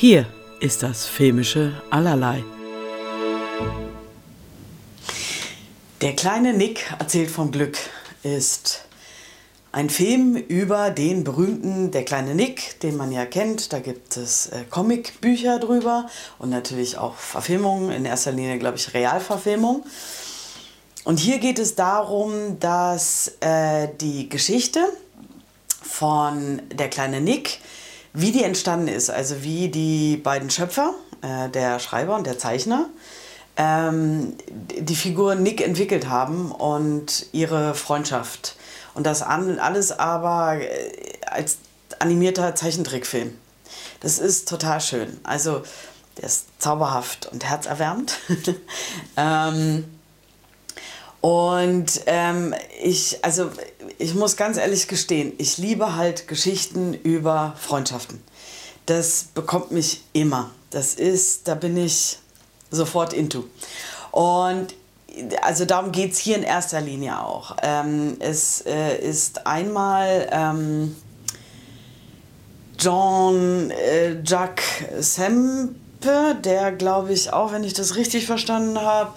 Hier 0.00 0.24
ist 0.60 0.82
das 0.82 1.04
filmische 1.04 1.74
Allerlei. 1.90 2.42
Der 6.00 6.16
kleine 6.16 6.54
Nick 6.54 6.90
erzählt 6.98 7.30
vom 7.30 7.50
Glück 7.50 7.76
ist 8.22 8.86
ein 9.72 9.90
Film 9.90 10.36
über 10.36 10.88
den 10.88 11.22
berühmten 11.22 11.90
Der 11.90 12.06
kleine 12.06 12.34
Nick, 12.34 12.80
den 12.80 12.96
man 12.96 13.12
ja 13.12 13.26
kennt. 13.26 13.74
Da 13.74 13.80
gibt 13.80 14.16
es 14.16 14.46
äh, 14.46 14.64
Comicbücher 14.70 15.58
drüber 15.58 16.08
und 16.38 16.48
natürlich 16.48 16.96
auch 16.96 17.16
Verfilmungen, 17.16 17.90
in 17.90 18.06
erster 18.06 18.32
Linie 18.32 18.58
glaube 18.58 18.78
ich 18.78 18.94
Realverfilmung. 18.94 19.84
Und 21.04 21.20
hier 21.20 21.40
geht 21.40 21.58
es 21.58 21.74
darum, 21.74 22.58
dass 22.58 23.32
äh, 23.40 23.88
die 24.00 24.30
Geschichte 24.30 24.80
von 25.82 26.62
Der 26.72 26.88
kleine 26.88 27.20
Nick, 27.20 27.60
wie 28.12 28.32
die 28.32 28.42
entstanden 28.42 28.88
ist, 28.88 29.10
also 29.10 29.42
wie 29.42 29.68
die 29.68 30.16
beiden 30.16 30.50
Schöpfer, 30.50 30.94
äh, 31.22 31.48
der 31.48 31.78
Schreiber 31.78 32.16
und 32.16 32.26
der 32.26 32.38
Zeichner, 32.38 32.88
ähm, 33.56 34.34
die 34.48 34.96
Figur 34.96 35.34
Nick 35.34 35.60
entwickelt 35.60 36.08
haben 36.08 36.50
und 36.50 37.26
ihre 37.32 37.74
Freundschaft. 37.74 38.56
Und 38.94 39.04
das 39.06 39.22
alles 39.22 39.92
aber 39.92 40.60
äh, 40.60 40.92
als 41.26 41.58
animierter 41.98 42.54
Zeichentrickfilm. 42.54 43.36
Das 44.00 44.18
ist 44.18 44.48
total 44.48 44.80
schön. 44.80 45.20
Also, 45.22 45.62
der 46.16 46.24
ist 46.24 46.46
zauberhaft 46.58 47.26
und 47.32 47.44
herzerwärmend. 47.44 48.18
ähm, 49.16 49.84
und 51.20 52.00
ähm, 52.06 52.54
ich, 52.82 53.18
also 53.22 53.50
ich 53.98 54.14
muss 54.14 54.36
ganz 54.36 54.56
ehrlich 54.56 54.88
gestehen, 54.88 55.32
ich 55.38 55.58
liebe 55.58 55.96
halt 55.96 56.28
Geschichten 56.28 56.94
über 56.94 57.54
Freundschaften. 57.58 58.22
Das 58.86 59.24
bekommt 59.34 59.70
mich 59.70 60.02
immer. 60.12 60.50
Das 60.70 60.94
ist, 60.94 61.46
da 61.46 61.54
bin 61.54 61.76
ich 61.76 62.18
sofort 62.70 63.12
into. 63.12 63.44
Und 64.12 64.74
also 65.42 65.64
darum 65.64 65.92
geht 65.92 66.12
es 66.12 66.18
hier 66.18 66.36
in 66.36 66.42
erster 66.42 66.80
Linie 66.80 67.20
auch. 67.20 67.56
Ähm, 67.62 68.16
es 68.20 68.64
äh, 68.64 68.96
ist 68.96 69.46
einmal 69.46 70.28
ähm, 70.32 70.96
Jean 72.78 73.70
äh, 73.70 74.22
Jacques 74.24 74.64
Sempe, 75.00 76.36
der 76.42 76.72
glaube 76.72 77.12
ich 77.12 77.32
auch, 77.32 77.52
wenn 77.52 77.64
ich 77.64 77.74
das 77.74 77.96
richtig 77.96 78.26
verstanden 78.26 78.80
habe, 78.80 79.12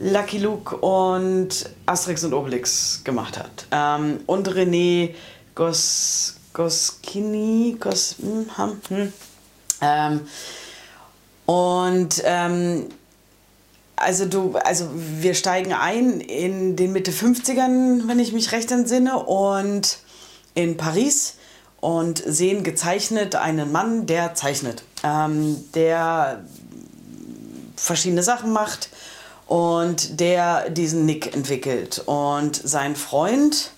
Lucky 0.00 0.38
Luke 0.38 0.76
und 0.76 1.68
Asterix 1.84 2.24
und 2.24 2.32
Obelix 2.32 3.02
gemacht 3.04 3.38
hat. 3.38 3.66
Ähm, 3.70 4.20
und 4.26 4.48
René 4.48 5.14
Gos, 5.54 6.36
Goskini, 6.54 7.76
Gos, 7.78 8.16
hm, 8.18 8.46
hm, 8.88 9.12
ähm, 9.82 10.20
und 11.44 12.22
ähm, 12.24 12.86
also 13.96 14.24
du, 14.24 14.56
also 14.56 14.88
wir 14.94 15.34
steigen 15.34 15.74
ein 15.74 16.20
in 16.20 16.76
den 16.76 16.92
Mitte 16.92 17.10
50ern, 17.10 18.08
wenn 18.08 18.18
ich 18.18 18.32
mich 18.32 18.52
recht 18.52 18.70
entsinne, 18.70 19.18
und 19.18 19.98
in 20.54 20.78
Paris 20.78 21.34
und 21.80 22.22
sehen 22.24 22.62
gezeichnet 22.62 23.34
einen 23.34 23.70
Mann, 23.70 24.06
der 24.06 24.34
zeichnet, 24.34 24.82
ähm, 25.02 25.62
der 25.74 26.42
verschiedene 27.76 28.22
Sachen 28.22 28.52
macht 28.52 28.88
und 29.50 30.20
der 30.20 30.70
diesen 30.70 31.06
Nick 31.06 31.34
entwickelt. 31.34 32.04
Und 32.06 32.54
sein 32.54 32.94
Freund, 32.94 33.72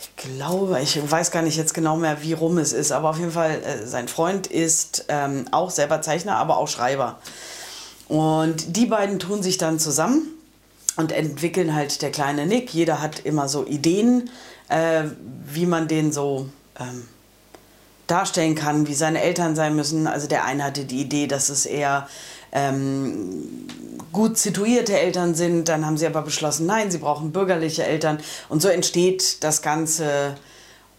ich 0.00 0.16
glaube, 0.16 0.80
ich 0.82 0.98
weiß 1.08 1.30
gar 1.30 1.42
nicht 1.42 1.56
jetzt 1.56 1.72
genau 1.72 1.96
mehr, 1.96 2.20
wie 2.22 2.32
rum 2.32 2.58
es 2.58 2.72
ist, 2.72 2.90
aber 2.90 3.10
auf 3.10 3.18
jeden 3.18 3.30
Fall, 3.30 3.62
äh, 3.62 3.86
sein 3.86 4.08
Freund 4.08 4.48
ist 4.48 5.04
ähm, 5.06 5.44
auch 5.52 5.70
selber 5.70 6.02
Zeichner, 6.02 6.34
aber 6.34 6.56
auch 6.56 6.66
Schreiber. 6.66 7.20
Und 8.08 8.76
die 8.76 8.86
beiden 8.86 9.20
tun 9.20 9.40
sich 9.40 9.56
dann 9.56 9.78
zusammen 9.78 10.22
und 10.96 11.12
entwickeln 11.12 11.76
halt 11.76 12.02
der 12.02 12.10
kleine 12.10 12.44
Nick. 12.44 12.74
Jeder 12.74 13.00
hat 13.00 13.20
immer 13.20 13.48
so 13.48 13.64
Ideen, 13.64 14.30
äh, 14.68 15.04
wie 15.46 15.66
man 15.66 15.86
den 15.86 16.10
so 16.10 16.48
ähm, 16.80 17.06
darstellen 18.06 18.54
kann, 18.54 18.86
wie 18.86 18.94
seine 18.94 19.22
Eltern 19.22 19.56
sein 19.56 19.74
müssen. 19.76 20.06
Also 20.06 20.26
der 20.26 20.44
eine 20.44 20.64
hatte 20.64 20.84
die 20.84 21.00
Idee, 21.00 21.26
dass 21.26 21.48
es 21.48 21.66
eher 21.66 22.08
ähm, 22.52 23.66
gut 24.12 24.38
situierte 24.38 24.98
Eltern 24.98 25.34
sind. 25.34 25.68
Dann 25.68 25.86
haben 25.86 25.96
sie 25.96 26.06
aber 26.06 26.22
beschlossen, 26.22 26.66
nein, 26.66 26.90
sie 26.90 26.98
brauchen 26.98 27.32
bürgerliche 27.32 27.84
Eltern. 27.84 28.18
Und 28.48 28.60
so 28.62 28.68
entsteht 28.68 29.42
das 29.42 29.62
Ganze. 29.62 30.36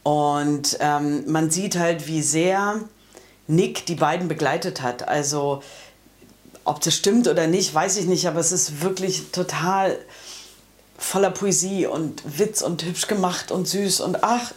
Und 0.03 0.77
ähm, 0.79 1.23
man 1.27 1.49
sieht 1.49 1.77
halt, 1.77 2.07
wie 2.07 2.21
sehr 2.21 2.79
Nick 3.47 3.85
die 3.85 3.95
beiden 3.95 4.27
begleitet 4.27 4.81
hat. 4.81 5.07
Also 5.07 5.61
ob 6.65 6.81
das 6.81 6.95
stimmt 6.95 7.27
oder 7.27 7.47
nicht, 7.47 7.73
weiß 7.73 7.97
ich 7.97 8.05
nicht, 8.05 8.27
aber 8.27 8.39
es 8.39 8.51
ist 8.51 8.81
wirklich 8.81 9.31
total 9.31 9.97
voller 10.97 11.31
Poesie 11.31 11.85
und 11.85 12.23
Witz 12.39 12.61
und 12.61 12.83
hübsch 12.83 13.07
gemacht 13.07 13.51
und 13.51 13.67
süß 13.67 13.99
und 13.99 14.23
ach, 14.23 14.53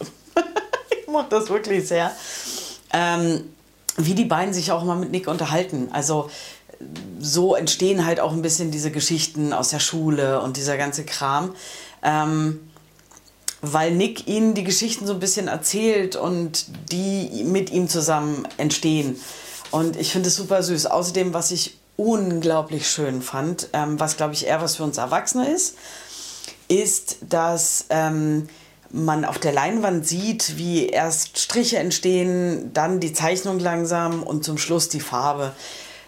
ich 1.07 1.13
mag 1.13 1.29
das 1.29 1.49
wirklich 1.49 1.87
sehr. 1.87 2.11
Ähm, 2.91 3.43
wie 3.95 4.13
die 4.13 4.25
beiden 4.25 4.53
sich 4.53 4.71
auch 4.71 4.83
mal 4.83 4.97
mit 4.97 5.09
Nick 5.09 5.27
unterhalten. 5.27 5.89
Also 5.91 6.29
so 7.19 7.55
entstehen 7.55 8.05
halt 8.05 8.19
auch 8.19 8.33
ein 8.33 8.41
bisschen 8.41 8.71
diese 8.71 8.91
Geschichten 8.91 9.53
aus 9.53 9.69
der 9.69 9.79
Schule 9.79 10.41
und 10.41 10.57
dieser 10.57 10.77
ganze 10.77 11.05
Kram. 11.05 11.55
Ähm, 12.03 12.59
weil 13.61 13.91
Nick 13.95 14.27
ihnen 14.27 14.53
die 14.53 14.63
Geschichten 14.63 15.07
so 15.07 15.13
ein 15.13 15.19
bisschen 15.19 15.47
erzählt 15.47 16.15
und 16.15 16.65
die 16.91 17.43
mit 17.45 17.71
ihm 17.71 17.87
zusammen 17.87 18.47
entstehen. 18.57 19.19
Und 19.71 19.95
ich 19.95 20.11
finde 20.11 20.27
es 20.27 20.35
super 20.35 20.61
süß. 20.61 20.85
Außerdem, 20.85 21.33
was 21.33 21.51
ich 21.51 21.77
unglaublich 21.95 22.87
schön 22.87 23.21
fand, 23.21 23.69
ähm, 23.73 23.99
was 23.99 24.17
glaube 24.17 24.33
ich 24.33 24.45
eher 24.45 24.61
was 24.61 24.75
für 24.75 24.83
uns 24.83 24.97
Erwachsene 24.97 25.49
ist, 25.49 25.75
ist, 26.67 27.17
dass 27.27 27.85
ähm, 27.89 28.47
man 28.91 29.25
auf 29.25 29.39
der 29.39 29.51
Leinwand 29.51 30.07
sieht, 30.07 30.57
wie 30.57 30.87
erst 30.87 31.39
Striche 31.39 31.77
entstehen, 31.77 32.71
dann 32.73 32.99
die 32.99 33.13
Zeichnung 33.13 33.59
langsam 33.59 34.23
und 34.23 34.43
zum 34.43 34.57
Schluss 34.57 34.89
die 34.89 34.99
Farbe. 34.99 35.53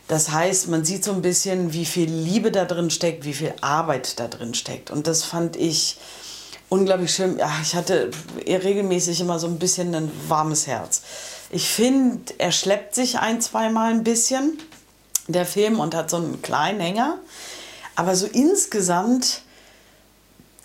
Das 0.08 0.32
heißt, 0.32 0.70
man 0.70 0.86
sieht 0.86 1.04
so 1.04 1.12
ein 1.12 1.22
bisschen, 1.22 1.74
wie 1.74 1.86
viel 1.86 2.10
Liebe 2.10 2.52
da 2.52 2.66
drin 2.66 2.90
steckt, 2.90 3.26
wie 3.26 3.34
viel 3.34 3.54
Arbeit 3.62 4.20
da 4.20 4.28
drin 4.28 4.56
steckt. 4.56 4.90
Und 4.90 5.06
das 5.06 5.24
fand 5.24 5.56
ich 5.56 5.98
unglaublich 6.70 7.14
schön. 7.14 7.38
Ja, 7.38 7.52
ich 7.62 7.76
hatte 7.76 8.10
regelmäßig 8.48 9.22
immer 9.22 9.38
so 9.38 9.48
ein 9.48 9.60
bisschen 9.60 9.94
ein 9.94 10.12
warmes 10.28 10.66
Herz. 10.66 11.02
Ich 11.52 11.68
finde, 11.68 12.34
er 12.38 12.52
schleppt 12.52 12.96
sich 12.96 13.20
ein, 13.20 13.42
zweimal 13.42 13.92
ein 13.92 14.04
bisschen, 14.04 14.58
der 15.28 15.46
Film, 15.46 15.80
und 15.80 15.94
hat 15.94 16.10
so 16.10 16.18
einen 16.18 16.42
kleinen 16.42 16.80
Hänger. 16.80 17.20
Aber 17.96 18.16
so 18.16 18.26
insgesamt 18.26 19.42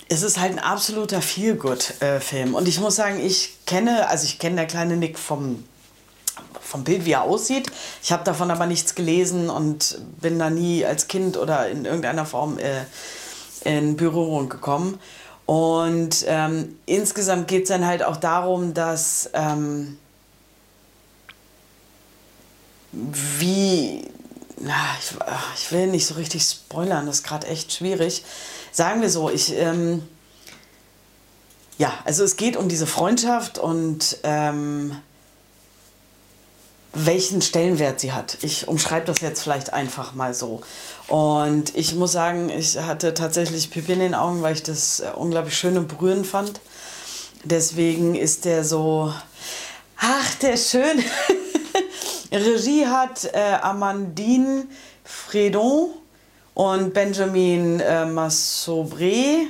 ist 0.09 0.23
es 0.23 0.39
halt 0.39 0.53
ein 0.53 0.59
absoluter 0.59 1.23
Feelgood-Film. 1.23 2.55
Und 2.55 2.69
ich 2.69 2.81
muss 2.81 2.97
sagen, 2.97 3.19
ich 3.21 3.59
kenne, 3.67 4.09
also 4.09 4.25
ich 4.25 4.39
kenne 4.39 4.57
der 4.57 4.67
kleine 4.67 4.97
Nick 4.97 5.19
vom 5.19 5.65
vom 6.61 6.83
Bild, 6.83 7.05
wie 7.05 7.13
er 7.13 7.23
aussieht. 7.23 7.71
Ich 8.03 8.11
habe 8.11 8.25
davon 8.25 8.51
aber 8.51 8.67
nichts 8.67 8.95
gelesen 8.95 9.49
und 9.51 9.99
bin 10.21 10.39
da 10.39 10.51
nie 10.51 10.85
als 10.85 11.07
Kind 11.07 11.37
oder 11.37 11.69
in 11.69 11.85
irgendeiner 11.85 12.27
Form 12.27 12.59
äh, 12.59 12.85
in 13.65 13.97
Berührung 13.97 14.49
gekommen. 14.49 14.99
Und 15.47 16.25
ähm, 16.27 16.77
insgesamt 16.87 17.49
geht 17.49 17.65
es 17.65 17.69
dann 17.69 17.87
halt 17.87 18.03
auch 18.03 18.17
darum, 18.17 18.75
dass 18.75 19.31
ähm, 19.35 19.99
wie, 22.93 24.09
na, 24.65 24.97
ich, 24.99 25.17
ich, 25.57 25.73
will 25.73 25.87
nicht 25.89 26.07
so 26.07 26.15
richtig 26.15 26.43
spoilern, 26.43 27.07
das 27.07 27.17
ist 27.17 27.25
gerade 27.25 27.47
echt 27.47 27.73
schwierig. 27.73 28.25
Sagen 28.73 29.03
wir 29.03 29.11
so, 29.11 29.31
ich, 29.31 29.53
ähm, 29.55 30.03
ja, 31.79 31.93
also 32.05 32.25
es 32.25 32.37
geht 32.37 32.57
um 32.57 32.69
diese 32.69 32.87
Freundschaft 32.87 33.59
und 33.59 34.19
ähm, 34.23 34.97
welchen 36.95 37.43
Stellenwert 37.43 38.01
sie 38.01 38.13
hat. 38.13 38.39
Ich 38.43 38.69
umschreibe 38.69 39.07
das 39.07 39.21
jetzt 39.21 39.43
vielleicht 39.43 39.73
einfach 39.73 40.15
mal 40.15 40.33
so. 40.33 40.63
Und 41.09 41.75
ich 41.77 41.95
muss 41.95 42.13
sagen, 42.13 42.49
ich 42.49 42.79
hatte 42.79 43.15
tatsächlich 43.15 43.71
Pipi 43.71 43.93
in 43.93 43.99
den 43.99 44.15
Augen, 44.15 44.43
weil 44.43 44.55
ich 44.55 44.63
das 44.63 45.01
äh, 45.01 45.11
unglaublich 45.15 45.59
schön 45.59 45.77
und 45.77 45.89
berührend 45.89 46.27
fand. 46.27 46.61
Deswegen 47.43 48.15
ist 48.15 48.45
der 48.45 48.65
so, 48.65 49.13
ach, 49.99 50.35
der 50.37 50.57
schön. 50.57 51.05
Regie 52.39 52.87
hat 52.87 53.25
äh, 53.33 53.59
Amandine 53.63 54.67
Fredon 55.05 55.91
und 56.55 56.95
Benjamin 56.95 57.81
äh, 57.81 58.05
Massobré 58.05 59.47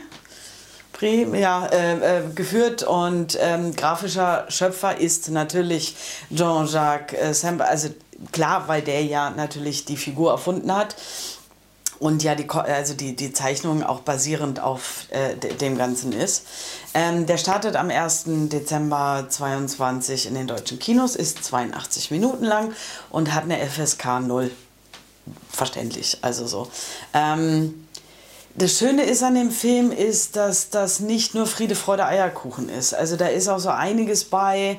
ja, 1.02 1.66
äh, 1.66 2.18
äh, 2.18 2.22
geführt 2.34 2.82
und 2.82 3.36
ähm, 3.40 3.74
grafischer 3.76 4.46
Schöpfer 4.48 4.98
ist 4.98 5.28
natürlich 5.30 5.96
Jean-Jacques 6.34 7.18
äh, 7.18 7.34
Semper. 7.34 7.68
Also 7.68 7.90
klar, 8.32 8.68
weil 8.68 8.80
der 8.80 9.04
ja 9.04 9.30
natürlich 9.30 9.84
die 9.84 9.96
Figur 9.96 10.30
erfunden 10.30 10.74
hat. 10.74 10.96
Und 12.04 12.22
ja, 12.22 12.34
die, 12.34 12.46
also 12.50 12.92
die, 12.92 13.16
die 13.16 13.32
Zeichnung 13.32 13.82
auch 13.82 14.00
basierend 14.00 14.60
auf 14.60 15.06
äh, 15.08 15.36
dem 15.36 15.78
Ganzen 15.78 16.12
ist. 16.12 16.44
Ähm, 16.92 17.24
der 17.24 17.38
startet 17.38 17.76
am 17.76 17.88
1. 17.88 18.24
Dezember 18.50 19.24
22 19.26 20.26
in 20.26 20.34
den 20.34 20.46
deutschen 20.46 20.78
Kinos, 20.78 21.16
ist 21.16 21.42
82 21.42 22.10
Minuten 22.10 22.44
lang 22.44 22.74
und 23.08 23.32
hat 23.32 23.44
eine 23.44 23.56
FSK 23.56 24.20
0. 24.20 24.50
Verständlich, 25.50 26.18
also 26.20 26.46
so. 26.46 26.68
Ähm, 27.14 27.86
das 28.54 28.76
Schöne 28.78 29.04
ist 29.04 29.22
an 29.22 29.34
dem 29.34 29.50
Film 29.50 29.90
ist, 29.90 30.36
dass 30.36 30.68
das 30.68 31.00
nicht 31.00 31.34
nur 31.34 31.46
Friede, 31.46 31.74
Freude, 31.74 32.04
Eierkuchen 32.04 32.68
ist. 32.68 32.92
Also 32.92 33.16
da 33.16 33.28
ist 33.28 33.48
auch 33.48 33.60
so 33.60 33.70
einiges 33.70 34.24
bei, 34.24 34.78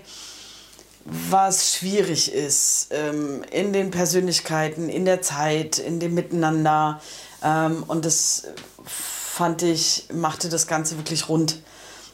was 1.05 1.75
schwierig 1.75 2.33
ist 2.33 2.87
ähm, 2.89 3.43
in 3.51 3.73
den 3.73 3.91
Persönlichkeiten, 3.91 4.89
in 4.89 5.05
der 5.05 5.21
Zeit, 5.21 5.77
in 5.77 5.99
dem 5.99 6.15
Miteinander. 6.15 6.99
Ähm, 7.43 7.83
und 7.87 8.05
das 8.05 8.47
fand 8.83 9.61
ich, 9.61 10.07
machte 10.11 10.49
das 10.49 10.65
Ganze 10.65 10.97
wirklich 10.97 11.29
rund. 11.29 11.61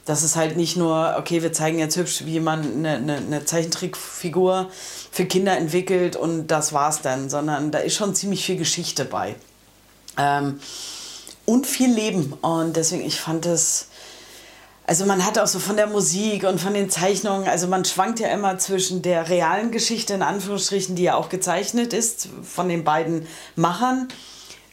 Das 0.05 0.23
ist 0.23 0.35
halt 0.35 0.57
nicht 0.57 0.75
nur, 0.75 1.15
okay, 1.17 1.41
wir 1.41 1.53
zeigen 1.53 1.79
jetzt 1.79 1.95
hübsch, 1.95 2.25
wie 2.25 2.39
man 2.39 2.59
eine, 2.63 2.95
eine, 2.95 3.17
eine 3.17 3.45
Zeichentrickfigur 3.45 4.69
für 5.11 5.25
Kinder 5.25 5.55
entwickelt 5.55 6.15
und 6.15 6.47
das 6.47 6.73
war's 6.73 7.01
dann, 7.01 7.29
sondern 7.29 7.71
da 7.71 7.79
ist 7.79 7.95
schon 7.95 8.13
ziemlich 8.13 8.43
viel 8.43 8.57
Geschichte 8.57 9.05
bei. 9.05 9.35
Ähm, 10.17 10.59
und 11.45 11.65
viel 11.65 11.93
Leben. 11.93 12.33
Und 12.41 12.75
deswegen, 12.75 13.05
ich 13.05 13.19
fand 13.19 13.45
es 13.45 13.87
also 14.87 15.05
man 15.05 15.25
hat 15.25 15.37
auch 15.37 15.47
so 15.47 15.59
von 15.59 15.77
der 15.77 15.87
Musik 15.87 16.43
und 16.43 16.59
von 16.59 16.73
den 16.73 16.89
Zeichnungen, 16.89 17.47
also 17.47 17.67
man 17.67 17.85
schwankt 17.85 18.19
ja 18.19 18.27
immer 18.29 18.57
zwischen 18.57 19.01
der 19.01 19.29
realen 19.29 19.71
Geschichte 19.71 20.13
in 20.13 20.21
Anführungsstrichen, 20.21 20.95
die 20.95 21.03
ja 21.03 21.15
auch 21.15 21.29
gezeichnet 21.29 21.93
ist 21.93 22.29
von 22.43 22.67
den 22.67 22.83
beiden 22.83 23.27
Machern, 23.55 24.07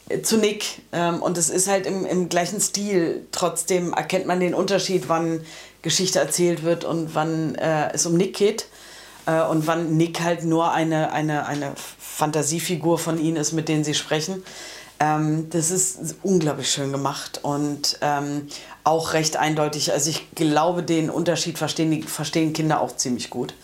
äh, 0.09 0.23
zu 0.23 0.39
Nick. 0.39 0.83
Ähm, 0.93 1.23
und 1.23 1.39
es 1.39 1.51
ist 1.51 1.69
halt 1.69 1.87
im, 1.87 2.05
im 2.07 2.29
gleichen 2.29 2.61
Stil. 2.61 3.27
Trotzdem 3.33 3.93
erkennt 3.93 4.27
man 4.27 4.41
den 4.41 4.55
Unterschied, 4.55 5.09
wann 5.09 5.45
Geschichte 5.83 6.19
erzählt 6.19 6.63
wird 6.65 6.85
und 6.85 7.15
wann 7.15 7.55
äh, 7.55 7.93
es 7.93 8.07
um 8.07 8.17
Nick 8.17 8.37
geht. 8.37 8.67
Äh, 9.27 9.43
und 9.43 9.67
wann 9.67 9.97
Nick 9.97 10.21
halt 10.21 10.45
nur 10.45 10.73
eine, 10.73 11.13
eine, 11.13 11.47
eine 11.47 11.73
Fantasiefigur 11.99 12.99
von 12.99 13.21
ihnen 13.21 13.37
ist, 13.37 13.53
mit 13.53 13.69
denen 13.69 13.85
sie 13.85 13.95
sprechen. 13.95 14.43
Ähm, 15.01 15.49
das 15.51 15.71
ist 15.71 16.17
unglaublich 16.23 16.71
schön 16.71 16.91
gemacht 16.91 17.41
und 17.43 17.99
ähm, 18.01 18.49
auch 18.83 19.13
recht 19.13 19.37
eindeutig. 19.37 19.93
Also 19.93 20.11
ich 20.11 20.35
glaube, 20.35 20.83
den 20.83 21.09
Unterschied 21.09 21.59
verstehen, 21.59 21.91
die, 21.91 22.03
verstehen 22.03 22.53
Kinder 22.53 22.81
auch 22.81 22.97
ziemlich 22.97 23.31
gut. 23.31 23.55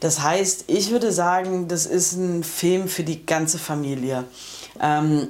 Das 0.00 0.22
heißt, 0.22 0.64
ich 0.68 0.90
würde 0.90 1.10
sagen, 1.10 1.66
das 1.66 1.86
ist 1.86 2.12
ein 2.12 2.44
Film 2.44 2.86
für 2.86 3.02
die 3.02 3.26
ganze 3.26 3.58
Familie. 3.58 4.24
Ähm, 4.80 5.28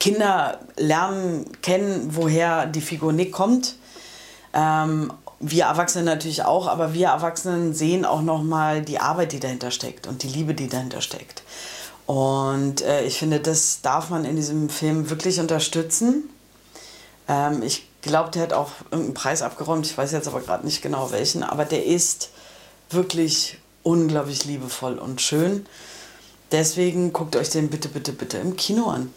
Kinder 0.00 0.60
lernen 0.76 1.46
kennen, 1.60 2.08
woher 2.16 2.66
die 2.66 2.80
Figur 2.80 3.12
Nick 3.12 3.32
kommt. 3.32 3.76
Ähm, 4.54 5.12
wir 5.38 5.64
Erwachsene 5.64 6.04
natürlich 6.04 6.44
auch, 6.44 6.66
aber 6.66 6.94
wir 6.94 7.08
Erwachsenen 7.08 7.74
sehen 7.74 8.04
auch 8.04 8.22
noch 8.22 8.42
mal 8.42 8.80
die 8.80 9.00
Arbeit, 9.00 9.32
die 9.32 9.40
dahinter 9.40 9.70
steckt 9.70 10.06
und 10.06 10.22
die 10.22 10.28
Liebe, 10.28 10.54
die 10.54 10.68
dahinter 10.68 11.02
steckt. 11.02 11.42
Und 12.06 12.82
äh, 12.82 13.04
ich 13.04 13.18
finde, 13.18 13.40
das 13.40 13.80
darf 13.82 14.10
man 14.10 14.24
in 14.24 14.36
diesem 14.36 14.68
Film 14.68 15.08
wirklich 15.10 15.40
unterstützen. 15.40 16.28
Ähm, 17.28 17.62
ich 17.62 17.88
glaube, 18.02 18.30
der 18.30 18.42
hat 18.42 18.52
auch 18.52 18.70
irgendeinen 18.90 19.14
Preis 19.14 19.42
abgeräumt. 19.42 19.86
Ich 19.86 19.96
weiß 19.96 20.12
jetzt 20.12 20.28
aber 20.28 20.40
gerade 20.40 20.66
nicht 20.66 20.82
genau 20.82 21.10
welchen. 21.12 21.42
Aber 21.42 21.64
der 21.64 21.86
ist 21.86 22.30
wirklich 22.90 23.58
unglaublich 23.82 24.44
liebevoll 24.44 24.98
und 24.98 25.20
schön. 25.20 25.66
Deswegen 26.50 27.12
guckt 27.12 27.36
euch 27.36 27.50
den 27.50 27.70
bitte, 27.70 27.88
bitte, 27.88 28.12
bitte 28.12 28.38
im 28.38 28.56
Kino 28.56 28.86
an. 28.90 29.12